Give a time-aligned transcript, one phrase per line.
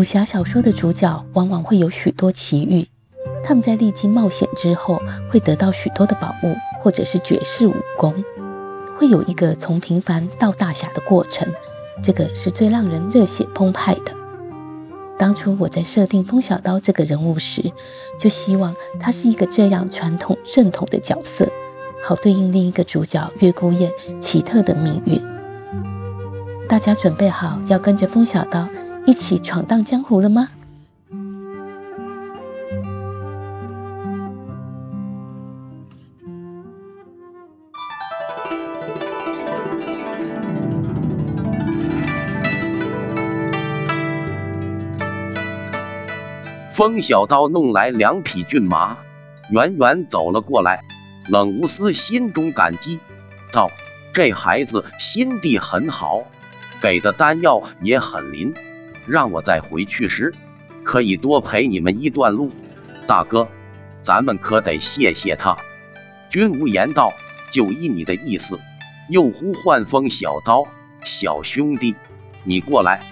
[0.00, 2.88] 武侠小说的主角往往会有许多奇遇，
[3.44, 4.98] 他们在历经冒险之后，
[5.30, 8.14] 会得到许多的宝物，或者是绝世武功，
[8.96, 11.46] 会有一个从平凡到大侠的过程，
[12.02, 14.14] 这个是最让人热血澎湃的。
[15.18, 17.70] 当初我在设定风小刀这个人物时，
[18.18, 21.46] 就希望他是一个这样传统正统的角色，
[22.02, 25.22] 好对应另一个主角月孤雁奇特的命运。
[26.70, 28.66] 大家准备好要跟着风小刀？
[29.10, 30.50] 一起闯荡江湖了吗？
[46.70, 48.96] 风小刀弄来两匹骏马，
[49.50, 50.84] 远远走了过来。
[51.26, 53.00] 冷无私心中感激，
[53.52, 53.72] 道
[54.14, 56.22] ：“这孩子心地很好，
[56.80, 58.54] 给的丹药也很灵。”
[59.06, 60.34] 让我再回去时，
[60.84, 62.50] 可以多陪你们一段路。
[63.06, 63.48] 大哥，
[64.02, 65.56] 咱们可得谢谢他。
[66.30, 67.12] 君无言道
[67.50, 68.58] ：“就依你的意思。”
[69.10, 70.64] 又呼唤风小刀
[71.04, 71.96] ：“小兄弟，
[72.44, 73.02] 你过来。”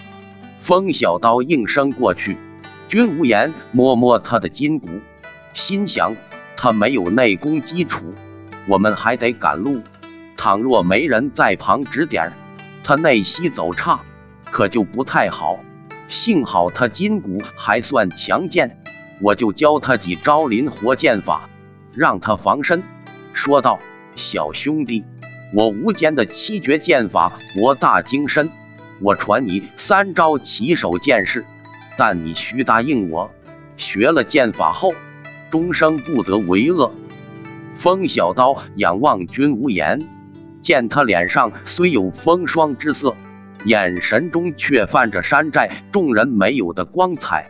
[0.59, 2.37] 风小刀应声过去。
[2.87, 4.87] 君无言摸摸他的筋骨，
[5.53, 6.15] 心想：
[6.55, 8.13] 他没有内功基础，
[8.67, 9.81] 我们还得赶路。
[10.37, 12.31] 倘若没人在旁指点，
[12.83, 13.99] 他内息走差，
[14.49, 15.59] 可就不太好。
[16.09, 18.81] 幸好他筋骨还算强健，
[19.21, 21.47] 我就教他几招灵活剑法，
[21.93, 22.81] 让他防身。
[23.31, 23.79] 说道
[24.17, 25.05] ：“小兄弟，
[25.53, 28.49] 我无间的七绝剑法博大精深，
[28.99, 31.45] 我传你三招起手剑式，
[31.95, 33.29] 但你需答应我，
[33.77, 34.95] 学了剑法后，
[35.51, 36.91] 终生不得为恶。”
[37.75, 40.07] 风小刀仰望君无言，
[40.63, 43.15] 见他脸上虽有风霜之色。
[43.65, 47.49] 眼神中却泛着山寨众人没有的光彩，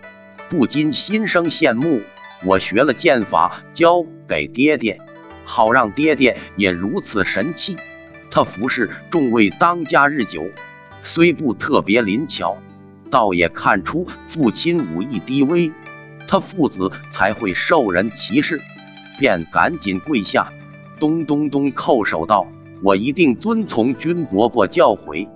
[0.49, 2.01] 不禁心生羡慕。
[2.43, 4.99] 我学了剑法，交给爹爹，
[5.43, 7.77] 好让爹爹也如此神气。
[8.31, 10.47] 他服侍众位当家日久，
[11.03, 12.57] 虽不特别灵巧，
[13.11, 15.71] 倒也看出父亲武艺低微，
[16.27, 18.61] 他父子才会受人歧视。
[19.19, 20.53] 便赶紧跪下，
[20.99, 22.47] 咚咚咚叩首道
[22.81, 25.27] ：“我一定遵从君伯伯教诲。”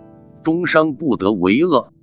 [0.44, 1.94] 终生不得为恶。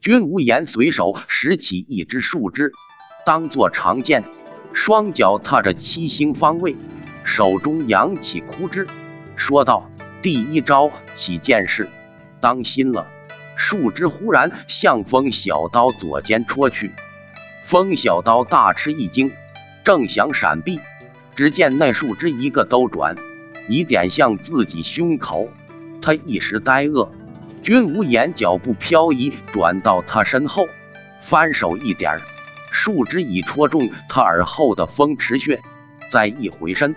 [0.00, 2.72] 君无言随手拾起一支树枝，
[3.24, 4.24] 当作长剑，
[4.72, 6.76] 双脚踏着七星方位，
[7.24, 8.86] 手中扬起枯枝，
[9.36, 9.90] 说道
[10.22, 11.88] ：“第一招起剑式，
[12.40, 13.06] 当心了！”
[13.56, 16.92] 树枝忽然向风小刀左肩戳去，
[17.64, 19.32] 风小刀大吃一惊，
[19.82, 20.78] 正想闪避，
[21.34, 23.16] 只见那树枝一个兜转，
[23.66, 25.48] 已点向自己胸口，
[26.02, 27.08] 他一时呆愕。
[27.66, 30.68] 君无言脚步漂移，转到他身后，
[31.20, 32.20] 翻手一点，
[32.70, 35.60] 树枝已戳中他耳后的风池穴。
[36.08, 36.94] 再一回身，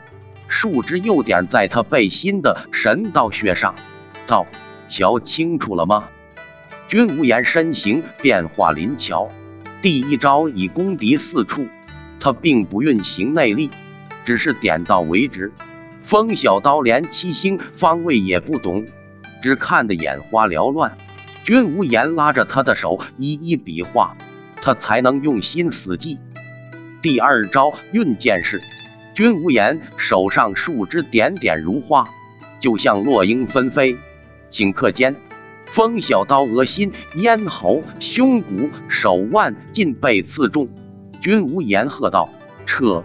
[0.47, 3.74] 树枝又点在他背心的神道穴上。
[4.28, 4.46] 道
[4.88, 6.07] ：“瞧清楚了吗？”
[6.88, 9.31] 君无言身形变化灵巧，
[9.81, 11.68] 第一招已攻敌四处。
[12.19, 13.72] 他并不运行内力，
[14.24, 15.51] 只是点到为止。
[16.03, 18.86] 风小刀连七星方位也不懂。
[19.42, 20.98] 只看得眼花缭乱，
[21.44, 24.16] 君无言拉着他的手一一比划，
[24.62, 26.19] 他才能用心死记。
[27.02, 28.62] 第二招运剑式，
[29.16, 32.08] 君无言手上树枝点点如花，
[32.60, 33.98] 就像落英纷飞。
[34.52, 35.16] 顷刻间，
[35.66, 40.68] 风小刀额心、咽喉、胸骨、手腕尽被刺中。
[41.22, 42.30] 君无言喝道
[42.66, 43.04] ：“撤！”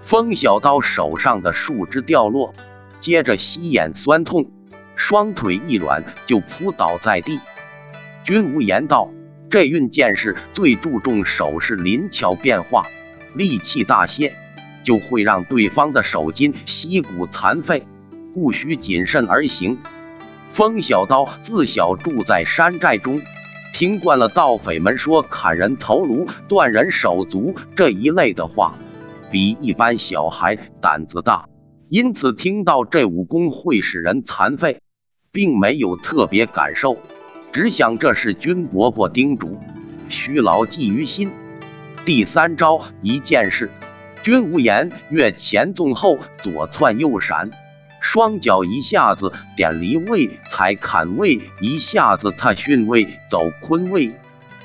[0.00, 2.54] 风小刀手上的树枝掉落，
[3.00, 4.51] 接着膝眼酸痛。
[5.12, 7.38] 双腿一软，就扑倒在地。
[8.24, 9.10] 君无言道
[9.50, 12.86] ：“这运剑式最注重手势灵巧变化，
[13.34, 14.34] 力气大些，
[14.82, 17.86] 就会让对方的手筋膝骨残废，
[18.32, 19.80] 故需谨慎而行。”
[20.48, 23.20] 风小刀自小住在山寨中，
[23.74, 28.78] 听惯了盗匪们说砍人头颅、断人手足这一类的话，
[29.30, 31.50] 比一般小孩胆子大，
[31.90, 34.80] 因此听到这武功会使人残废，
[35.32, 36.98] 并没有特别感受，
[37.52, 39.58] 只想这是军伯伯叮嘱，
[40.10, 41.30] 需牢记于心。
[42.04, 43.70] 第三招一件事，
[44.22, 47.50] 君无言越前纵后，左窜右闪。
[48.02, 54.12] 双脚一下子点离位，踩坎位；一下子踏巽位走坤位，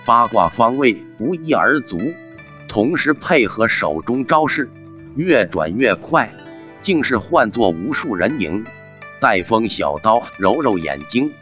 [0.05, 1.97] 八卦方位不一而足。
[2.67, 4.69] 同时配合手中招式，
[5.15, 6.29] 越转越快，
[6.81, 8.65] 竟是换作无数人影。
[9.19, 11.33] 带风小刀揉揉眼睛，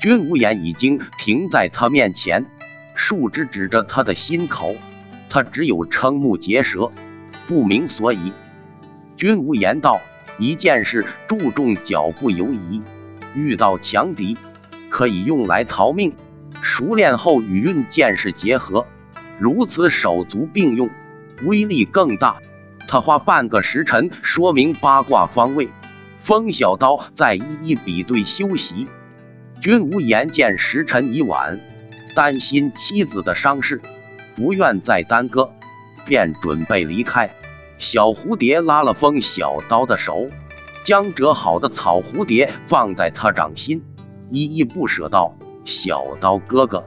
[0.00, 2.46] 君无言已经停在他面前，
[2.94, 4.76] 树枝指着他的心口，
[5.28, 6.92] 他只有瞠目结舌，
[7.46, 8.32] 不明所以。
[9.16, 10.00] 君无言道。
[10.38, 12.82] 一件事注重脚步游移，
[13.34, 14.36] 遇到强敌
[14.88, 16.14] 可以用来逃命。
[16.62, 18.86] 熟练后与运剑士结合，
[19.38, 20.88] 如此手足并用，
[21.44, 22.38] 威力更大。
[22.88, 25.68] 他花半个时辰说明八卦方位，
[26.22, 28.86] 风小刀再一一比对休息。
[29.60, 31.60] 君无言见时辰已晚，
[32.14, 33.80] 担心妻子的伤势，
[34.36, 35.50] 不愿再耽搁，
[36.06, 37.34] 便准备离开。
[37.76, 40.30] 小蝴蝶拉了风小刀的手，
[40.84, 43.82] 将折好的草蝴蝶放在他掌心，
[44.30, 45.34] 依依不舍道
[45.66, 46.86] ：“小刀哥哥，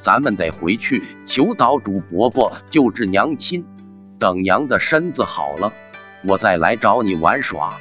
[0.00, 3.66] 咱们得回去求岛主伯伯救治娘亲，
[4.20, 5.72] 等娘的身子好了，
[6.24, 7.76] 我再来找你玩耍。”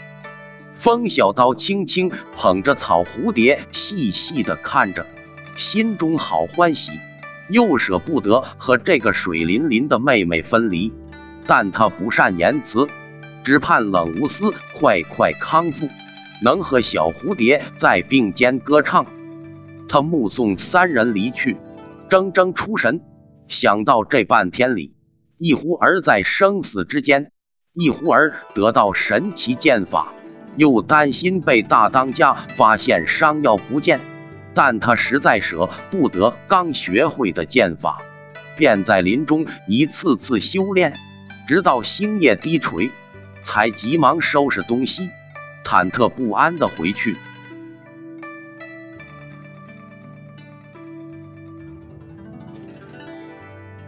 [0.86, 5.08] 风小刀轻轻捧着草蝴蝶，细细的看着，
[5.58, 6.92] 心中好欢喜，
[7.50, 10.94] 又舍不得和这个水灵灵的妹妹分离。
[11.48, 12.88] 但他不善言辞，
[13.44, 15.90] 只盼冷无思快快康复，
[16.44, 19.08] 能和小蝴蝶在并肩歌唱。
[19.88, 21.58] 他目送三人离去，
[22.12, 23.02] 怔怔出神，
[23.48, 24.94] 想到这半天里，
[25.40, 27.32] 一忽儿在生死之间，
[27.74, 30.14] 一忽儿得到神奇剑法，
[30.56, 34.00] 又担心被大当家发现伤药不见，
[34.54, 38.02] 但他实在舍不得刚学会的剑法，
[38.56, 40.94] 便在林中一次次修炼。
[41.48, 42.90] 直到星夜低垂，
[43.44, 45.12] 才急忙收拾东西，
[45.64, 47.16] 忐忑不安的回去。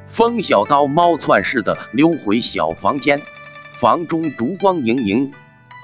[0.08, 3.22] 风小刀猫窜似的溜回小房间，
[3.74, 5.32] 房中烛光盈盈，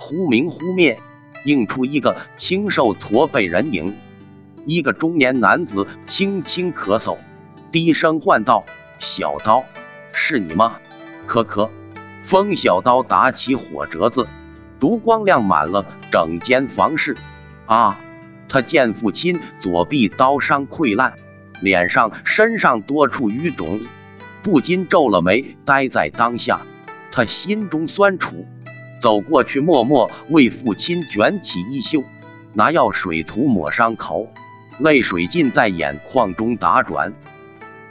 [0.05, 0.99] 忽明忽灭，
[1.45, 3.95] 映出一个清瘦驼背人影。
[4.65, 7.17] 一个中年男子轻轻咳嗽，
[7.71, 8.65] 低声唤道
[8.99, 9.63] ：“小刀，
[10.11, 10.75] 是你吗？”
[11.25, 11.69] 咳咳，
[12.21, 14.27] 风小刀打起火折子，
[14.77, 17.15] 烛光亮满了整间房室。
[17.65, 17.97] 啊！
[18.49, 21.13] 他见父亲左臂刀伤溃烂，
[21.61, 23.79] 脸上、身上多处淤肿，
[24.41, 25.55] 不禁皱了眉。
[25.63, 26.59] 呆在当下，
[27.09, 28.45] 他心中酸楚，
[29.03, 32.05] 走过去，默默为父亲卷起衣袖，
[32.53, 34.29] 拿药水涂抹伤口，
[34.79, 37.13] 泪水尽在眼眶中打转。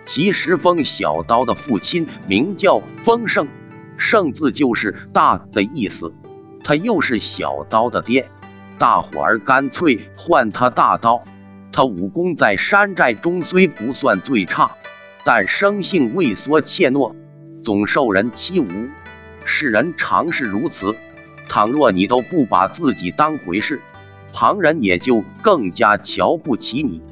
[0.07, 3.47] 其实风小刀的父亲名叫风盛，
[3.99, 6.15] 盛字就是大的意思。
[6.65, 8.31] 他又是小刀的爹，
[8.79, 11.23] 大伙儿干脆唤他大刀。
[11.73, 14.77] 他武功在山寨中虽不算最差，
[15.25, 17.15] 但生性畏缩怯懦，
[17.63, 18.89] 总受人欺侮。
[19.45, 20.97] 世人常是如此。
[21.49, 23.81] 倘若你都不把自己当回事，
[24.33, 27.03] 旁人也就更加瞧不起你。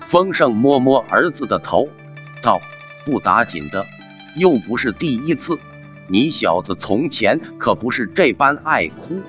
[0.00, 1.88] 风盛摸摸儿子的头。
[2.42, 2.60] 道
[3.06, 3.86] 不打紧的，
[4.36, 5.58] 又不是第一次。
[6.08, 9.20] 你小子从前可不是这般爱哭。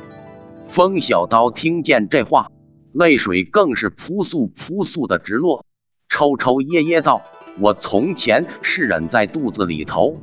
[0.67, 2.49] 风小刀听见这话，
[2.91, 5.65] 泪水更是扑簌扑簌的直落，
[6.09, 7.21] 抽抽噎噎道
[7.61, 10.17] ：“我从前是忍在肚子里头。”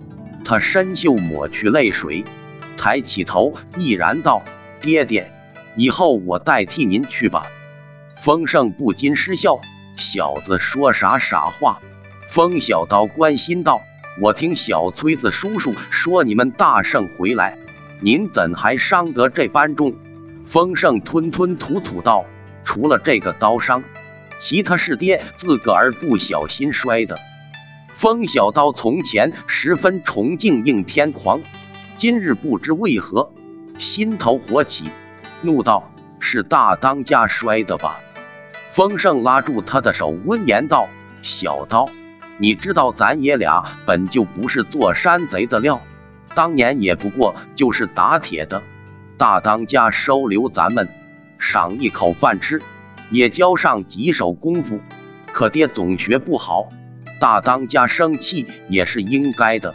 [0.44, 2.25] 他伸袖抹去泪水，
[2.76, 4.42] 抬起头毅然道
[4.80, 5.30] ：“爹爹，
[5.76, 7.47] 以后我代替您去吧。”
[8.18, 9.61] 风盛不禁失笑
[9.97, 11.80] ：“小子说啥傻话？”
[12.28, 13.82] 风小刀关心道
[14.20, 17.56] ：“我听小崔子叔叔说你们大胜回来，
[18.00, 19.94] 您怎还伤得这般重？”
[20.47, 22.25] 风盛吞吞吐吐道
[22.64, 23.82] ：“除了这个刀伤，
[24.40, 27.18] 其他是爹自个儿不小心摔的。”
[28.00, 31.42] 风小刀从前十分崇敬应天狂，
[31.99, 33.30] 今日不知为何
[33.76, 34.90] 心头火起，
[35.42, 38.00] 怒道：“是大当家摔的吧？”
[38.73, 40.88] 风盛拉住他的手，温言道
[41.21, 41.90] ：“小刀。”
[42.40, 45.83] 你知道咱爷俩本就不是做山贼的料，
[46.35, 48.62] 当年也不过就是打铁的。
[49.19, 50.88] 大当家收留咱们，
[51.38, 52.62] 赏一口饭吃，
[53.11, 54.80] 也教上几手功夫。
[55.35, 56.71] 可爹总学不好，
[57.20, 59.74] 大当家生气也是应该的。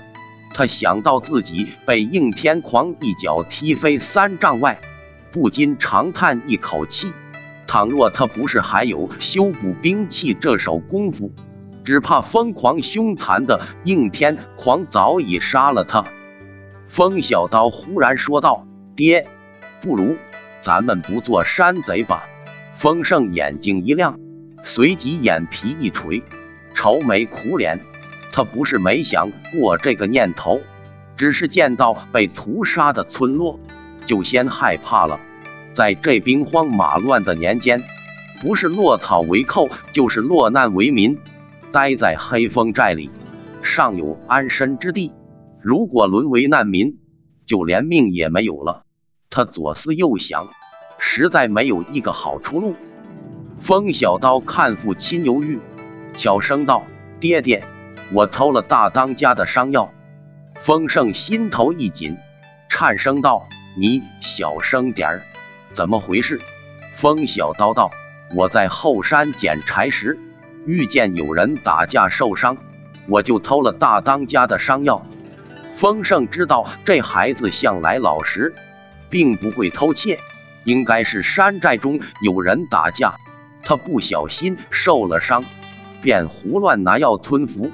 [0.54, 4.80] 他想到自己被应天狂一脚踢飞三丈外，
[5.32, 7.14] 不禁长叹一口气。
[7.68, 11.32] 倘若他不是还有修补兵器这手功夫，
[11.84, 16.04] 只怕疯狂凶残的应天狂早已杀了他。
[16.88, 19.28] 风小刀忽然说道：“爹，
[19.82, 20.16] 不如
[20.62, 22.24] 咱们不做山贼吧？”
[22.74, 24.20] 风盛眼睛一亮，
[24.64, 26.24] 随即眼皮一垂，
[26.76, 27.80] 愁眉苦脸。
[28.32, 30.62] 他不是没想过这个念头，
[31.18, 33.60] 只是见到被屠杀的村落，
[34.06, 35.20] 就先害怕了。
[35.74, 37.84] 在这兵荒马乱的年间，
[38.42, 41.18] 不是落草为寇，就是落难为民。
[41.72, 43.10] 待在黑风寨里，
[43.62, 45.12] 尚有安身之地；
[45.62, 46.98] 如果沦为难民，
[47.46, 48.84] 就连命也没有了。
[49.30, 50.48] 他左思右想，
[50.98, 52.76] 实在没有一个好出路。
[53.60, 55.60] 风小刀看父亲犹豫，
[56.16, 56.86] 小声道
[57.20, 57.64] ：“爹爹。”
[58.14, 59.92] 我偷了大当家的伤药，
[60.60, 62.18] 丰盛心头一紧，
[62.70, 63.48] 颤声道
[63.80, 65.22] ：“你小声点儿，
[65.74, 66.40] 怎么回事？”
[66.94, 67.90] 风小刀道
[68.36, 70.20] ：“我在后山捡柴时，
[70.68, 72.58] 遇见有人打架受伤，
[73.08, 75.06] 我就偷了大当家的伤药。”
[75.74, 78.54] 丰盛知道这孩子向来老实，
[79.10, 80.20] 并不会偷窃，
[80.64, 83.16] 应该是山寨中有人打架，
[83.64, 85.44] 他不小心受了伤，
[86.06, 87.72] 便胡乱拿药吞服。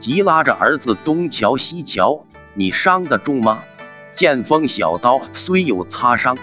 [0.00, 3.62] 急拉着儿子东瞧西瞧，你伤得重吗？
[4.14, 6.36] 剑锋小刀虽有擦伤，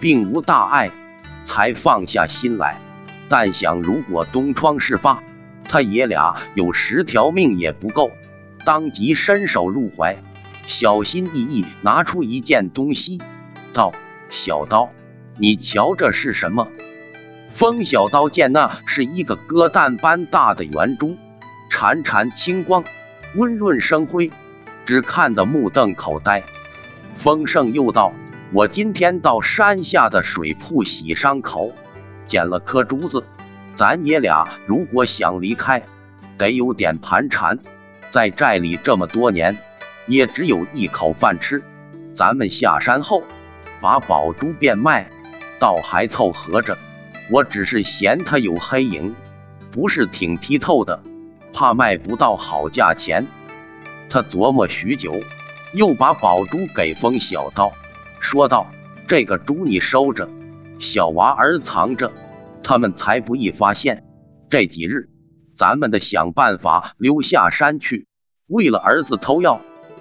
[0.00, 0.90] 并无大碍，
[1.44, 2.80] 才放下心来。
[3.28, 5.22] 但想如果东窗事发，
[5.68, 8.10] 他爷俩有十条命也不够。
[8.64, 10.16] 当即伸手入怀，
[10.66, 13.20] 小心翼翼拿出一件东西，
[13.72, 13.92] 道
[14.30, 14.90] ：“小刀，
[15.38, 16.66] 你瞧这是什么？”
[17.52, 21.16] 风小刀见那是一个鸽蛋般大的圆珠。
[21.70, 22.82] 潺潺清光，
[23.34, 24.30] 温润生辉，
[24.84, 26.42] 只看得目瞪口呆。
[27.14, 28.12] 丰盛又道
[28.52, 31.72] ：“我今天到山下的水铺洗伤口，
[32.26, 33.24] 捡了颗珠子。
[33.76, 35.82] 咱爷俩如果想离开，
[36.38, 37.58] 得有点盘缠。
[38.10, 39.58] 在寨里这么多年，
[40.06, 41.62] 也只有一口饭吃。
[42.14, 43.22] 咱们下山后
[43.80, 45.10] 把宝珠变卖，
[45.58, 46.76] 倒还凑合着。
[47.30, 49.14] 我只是嫌它有黑影，
[49.70, 51.02] 不是挺剔透的。”
[51.54, 53.26] 怕卖不到好价钱，
[54.08, 55.20] 他琢磨许久，
[55.74, 57.72] 又把宝珠给风小刀，
[58.20, 58.66] 说道
[59.06, 60.30] ：“这个珠你收着，
[60.78, 62.10] 小娃儿藏着，
[62.62, 64.02] 他们才不易发现。
[64.48, 65.10] 这几日，
[65.58, 68.06] 咱们得想办法溜下山去。
[68.46, 69.60] 为了儿子偷药，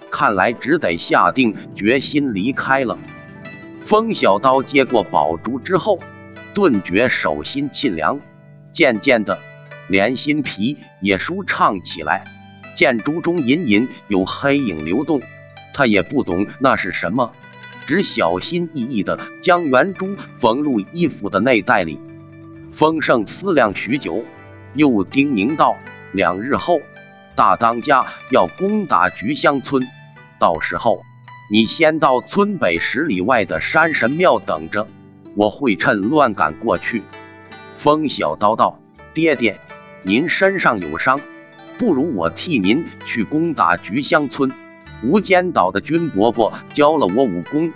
[0.10, 2.98] 看来只得下定决心离开了。”
[3.82, 6.00] 风小刀接过宝珠之后，
[6.54, 8.20] 顿觉手心沁凉，
[8.74, 9.40] 渐渐的。
[9.88, 12.24] 连心皮也舒畅起来，
[12.76, 15.22] 见珠中隐隐有黑影流动，
[15.74, 17.34] 他也不懂那是什么，
[17.86, 22.00] 只小心翼翼地将圆珠缝入衣服的内袋里。
[22.72, 24.24] 丰盛思量许久，
[24.76, 25.76] 又叮咛道
[26.14, 26.80] ：“两日后，
[27.36, 29.86] 大当家要攻打菊香村，
[30.40, 31.04] 到时候
[31.52, 34.88] 你先到村北十里外的山神庙等着，
[35.36, 37.04] 我会趁乱赶过去。”
[37.74, 38.80] 风小刀道
[39.14, 39.60] ：“爹爹。”
[40.04, 41.22] 您身上有伤，
[41.78, 44.52] 不如我替您去攻打菊香村。
[45.04, 47.72] 无间岛的君伯伯教了我武功。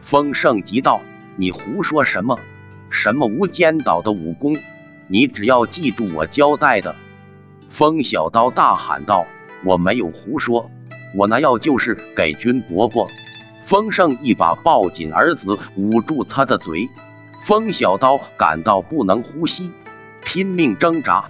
[0.00, 1.00] 风盛急道
[1.34, 2.38] ：“你胡说什么？
[2.90, 4.56] 什么无间岛的武功？
[5.08, 6.94] 你只要记住我交代的。”
[7.68, 9.26] 风小刀大喊道
[9.64, 10.70] ：“我没有胡说，
[11.16, 13.08] 我拿药就是给君伯伯。”
[13.68, 16.88] 风盛一把抱紧儿子，捂住他的嘴。
[17.42, 19.72] 风小刀感到不能呼吸，
[20.24, 21.26] 拼命挣扎。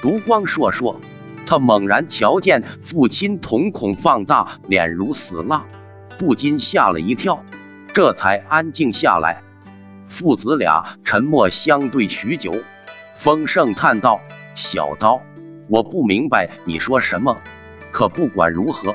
[0.00, 0.96] 烛光烁烁，
[1.44, 5.66] 他猛然瞧见父亲瞳孔放大，脸如死蜡，
[6.18, 7.44] 不禁吓了一跳，
[7.92, 9.42] 这才安静下来。
[10.06, 12.54] 父子俩沉默相对许久，
[13.14, 14.18] 风盛叹道
[14.56, 15.20] ：“小刀，
[15.68, 17.36] 我不明白你说什么。
[17.90, 18.94] 可不管如何，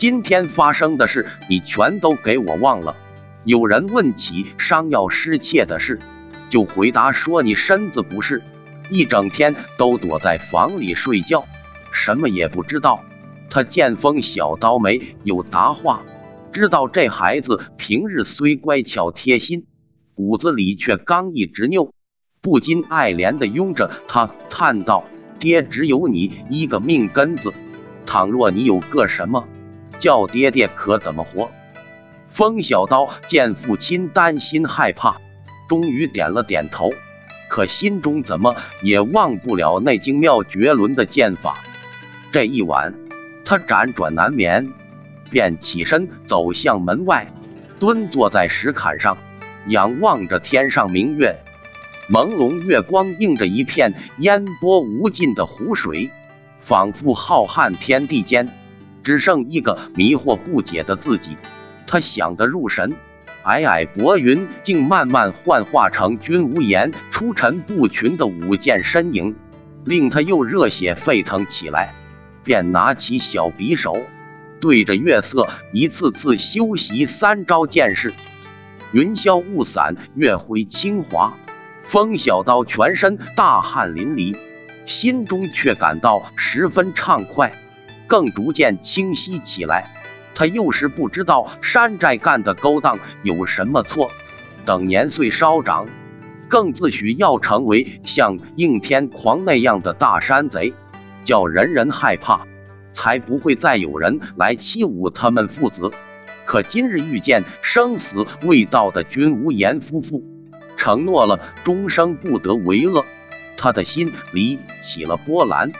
[0.00, 2.96] 今天发生的事你全都给我忘了。
[3.44, 6.00] 有人问起伤药失窃的事，
[6.48, 8.42] 就回答说你身子不适。”
[8.90, 11.44] 一整天都躲在房里睡觉，
[11.92, 13.04] 什么也不知道。
[13.50, 16.02] 他见风小刀没有答话，
[16.50, 19.66] 知道这孩子平日虽乖巧贴心，
[20.14, 21.92] 骨子里却刚毅执拗，
[22.40, 25.04] 不禁爱怜的拥着他，叹道
[25.38, 27.52] ：“爹只有你一个命根子，
[28.06, 29.46] 倘若你有个什么，
[30.00, 31.52] 叫爹爹可怎么活？”
[32.28, 35.20] 风小刀见父亲担心害怕，
[35.68, 36.90] 终于点了点头。
[37.48, 41.58] 可心中怎么也忘不了那精妙绝伦的剑法。
[42.30, 42.94] 这一晚，
[43.44, 44.72] 他辗转难眠，
[45.30, 47.26] 便起身走向门外，
[47.80, 49.18] 蹲坐在石坎上，
[49.66, 51.34] 仰望着天上明月。
[52.08, 56.10] 朦胧月光映着一片烟波无尽的湖水，
[56.60, 58.48] 仿佛浩瀚天地间
[59.02, 61.36] 只剩一个迷惑不解的自己。
[61.86, 62.94] 他想得入神，
[63.44, 69.34] 皑皑薄云竟慢慢幻化成君无言出尘不群的舞剑身影，
[69.84, 71.94] 令他又热血沸腾起来。
[72.42, 73.98] 便拿起小匕首，
[74.60, 78.14] 对着月色一次次修习三招剑式。
[78.92, 81.34] 云消雾散，月辉清华。
[81.82, 84.36] 风小刀全身大汗淋漓，
[84.86, 87.52] 心中却感到十分畅快，
[88.10, 89.88] 更逐渐清晰起来。
[90.34, 94.10] 他又是不知道山寨干的勾当有什么错，
[94.64, 95.86] 等年岁稍长，
[96.48, 100.74] 更自诩要成为像应天狂那样的大山贼。
[101.22, 102.46] 叫人人害怕，
[102.94, 105.90] 才不会再有人来欺侮他们父子。
[106.46, 110.24] 可今日遇见生死未到的君无言夫妇，
[110.76, 113.04] 承诺了终生不得为恶，
[113.56, 115.70] 他的心里起了波澜。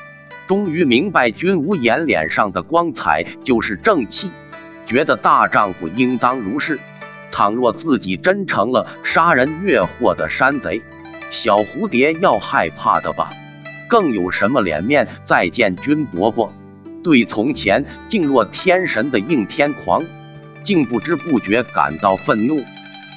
[0.50, 4.32] 终于明白君无言脸上的光彩就是正气，
[4.84, 6.80] 觉得大丈夫应当如是。
[7.30, 10.82] 倘若自己真成了杀人越货的山贼，
[11.30, 13.30] 小蝴蝶要害怕的吧？
[13.86, 16.52] 更有什么脸面再见君伯伯？
[17.04, 20.02] 对从前敬若天神的应天狂，
[20.64, 22.64] 竟不知不觉感到愤怒，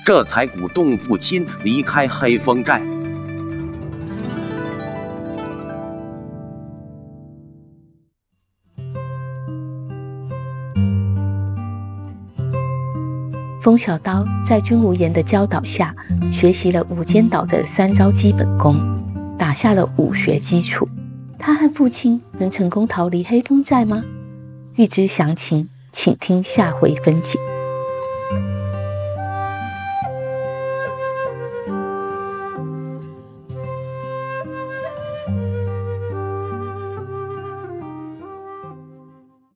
[0.06, 2.80] 这才鼓动父亲离开黑风寨。
[13.64, 15.96] 风小刀在君无言的教导下，
[16.34, 18.76] 学习了五间岛的三招基本功。
[19.40, 20.86] 打下了武学基础，
[21.40, 24.04] 他和父亲能成功逃离黑风寨吗？
[24.76, 27.40] 欲知详情，请听下回分解。